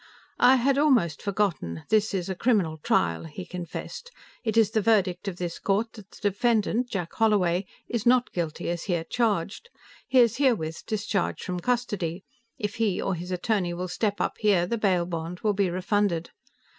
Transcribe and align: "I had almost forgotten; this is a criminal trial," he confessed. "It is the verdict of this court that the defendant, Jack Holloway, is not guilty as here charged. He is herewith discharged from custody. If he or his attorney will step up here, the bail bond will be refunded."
"I 0.39 0.55
had 0.55 0.79
almost 0.79 1.21
forgotten; 1.21 1.83
this 1.89 2.11
is 2.11 2.27
a 2.27 2.33
criminal 2.33 2.79
trial," 2.79 3.25
he 3.25 3.45
confessed. 3.45 4.09
"It 4.43 4.57
is 4.57 4.71
the 4.71 4.81
verdict 4.81 5.27
of 5.27 5.35
this 5.35 5.59
court 5.59 5.93
that 5.93 6.09
the 6.09 6.21
defendant, 6.31 6.89
Jack 6.89 7.13
Holloway, 7.13 7.67
is 7.87 8.03
not 8.03 8.31
guilty 8.31 8.67
as 8.71 8.85
here 8.85 9.03
charged. 9.03 9.69
He 10.07 10.17
is 10.19 10.37
herewith 10.37 10.87
discharged 10.87 11.43
from 11.43 11.59
custody. 11.59 12.23
If 12.57 12.77
he 12.77 12.99
or 12.99 13.13
his 13.13 13.29
attorney 13.29 13.75
will 13.75 13.87
step 13.87 14.19
up 14.19 14.37
here, 14.39 14.65
the 14.65 14.79
bail 14.79 15.05
bond 15.05 15.41
will 15.41 15.53
be 15.53 15.69
refunded." 15.69 16.31